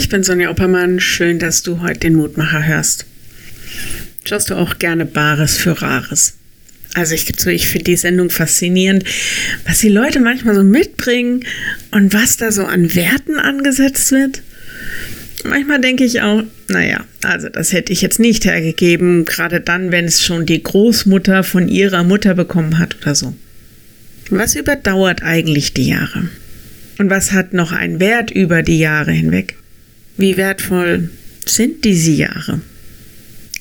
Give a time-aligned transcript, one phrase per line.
[0.00, 0.98] ich bin Sonja Oppermann.
[0.98, 3.04] Schön, dass du heute den Mutmacher hörst.
[4.24, 6.38] Schaust du auch gerne Bares für Rares?
[6.94, 9.04] Also ich, so, ich finde die Sendung faszinierend,
[9.66, 11.44] was die Leute manchmal so mitbringen
[11.90, 14.40] und was da so an Werten angesetzt wird.
[15.44, 20.06] Manchmal denke ich auch, naja, also das hätte ich jetzt nicht hergegeben, gerade dann, wenn
[20.06, 23.34] es schon die Großmutter von ihrer Mutter bekommen hat oder so.
[24.30, 26.30] Was überdauert eigentlich die Jahre?
[26.98, 29.56] Und was hat noch einen Wert über die Jahre hinweg?
[30.20, 31.08] Wie wertvoll
[31.46, 32.60] sind diese Jahre?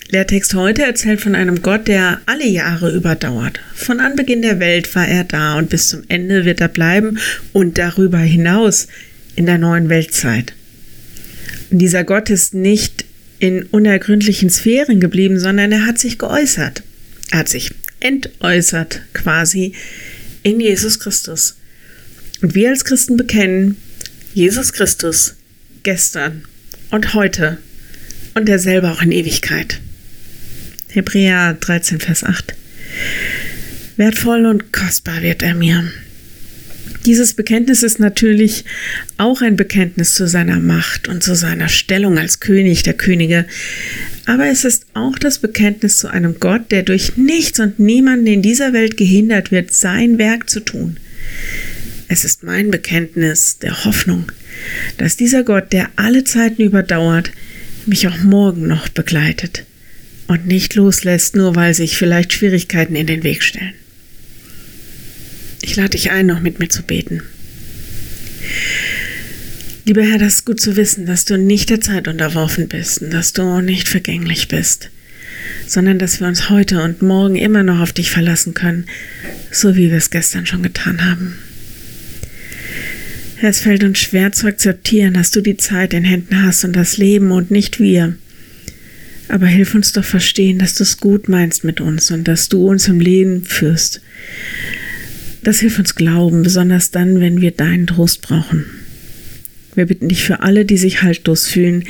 [0.09, 3.61] Lehrtext heute erzählt von einem Gott, der alle Jahre überdauert.
[3.73, 7.17] Von Anbeginn der Welt war er da und bis zum Ende wird er bleiben
[7.53, 8.87] und darüber hinaus
[9.37, 10.53] in der neuen Weltzeit.
[11.71, 13.05] Und dieser Gott ist nicht
[13.39, 16.83] in unergründlichen Sphären geblieben, sondern er hat sich geäußert.
[17.31, 19.71] Er hat sich entäußert quasi
[20.43, 21.55] in Jesus Christus.
[22.41, 23.77] Und wir als Christen bekennen,
[24.33, 25.35] Jesus Christus
[25.83, 26.43] gestern
[26.91, 27.57] und heute
[28.35, 29.79] und derselbe auch in Ewigkeit.
[30.89, 32.53] Hebräer 13, Vers 8.
[33.97, 35.91] Wertvoll und kostbar wird er mir.
[37.05, 38.65] Dieses Bekenntnis ist natürlich
[39.17, 43.45] auch ein Bekenntnis zu seiner Macht und zu seiner Stellung als König der Könige,
[44.25, 48.41] aber es ist auch das Bekenntnis zu einem Gott, der durch nichts und niemanden in
[48.41, 50.97] dieser Welt gehindert wird, sein Werk zu tun.
[52.11, 54.31] Es ist mein Bekenntnis der Hoffnung,
[54.97, 57.31] dass dieser Gott, der alle Zeiten überdauert,
[57.85, 59.63] mich auch morgen noch begleitet
[60.27, 63.75] und nicht loslässt, nur weil sich vielleicht Schwierigkeiten in den Weg stellen.
[65.61, 67.21] Ich lade dich ein, noch mit mir zu beten.
[69.85, 73.11] Lieber Herr, das ist gut zu wissen, dass du nicht der Zeit unterworfen bist und
[73.11, 74.89] dass du nicht vergänglich bist,
[75.67, 78.87] sondern dass wir uns heute und morgen immer noch auf dich verlassen können,
[79.51, 81.37] so wie wir es gestern schon getan haben.
[83.41, 86.97] Es fällt uns schwer zu akzeptieren, dass du die Zeit in Händen hast und das
[86.97, 88.15] Leben und nicht wir.
[89.29, 92.67] Aber hilf uns doch verstehen, dass du es gut meinst mit uns und dass du
[92.67, 94.01] uns im Leben führst.
[95.41, 98.65] Das hilft uns glauben, besonders dann, wenn wir deinen Trost brauchen.
[99.73, 101.85] Wir bitten dich für alle, die sich haltlos fühlen,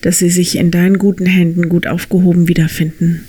[0.00, 3.24] dass sie sich in deinen guten Händen gut aufgehoben wiederfinden.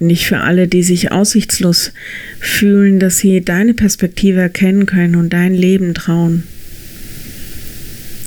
[0.00, 1.92] Dich für alle, die sich aussichtslos
[2.40, 6.42] fühlen, dass sie deine Perspektive erkennen können und dein Leben trauen.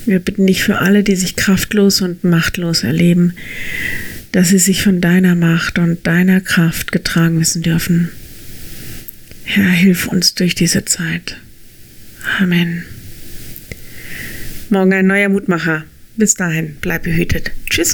[0.06, 3.34] Wir bitten dich für alle, die sich kraftlos und machtlos erleben,
[4.32, 8.10] dass sie sich von deiner Macht und deiner Kraft getragen wissen dürfen.
[9.44, 11.38] Herr, hilf uns durch diese Zeit.
[12.40, 12.84] Amen.
[14.70, 15.84] Morgen ein neuer Mutmacher.
[16.18, 17.52] Bis dahin, bleib behütet.
[17.70, 17.84] Tschüss.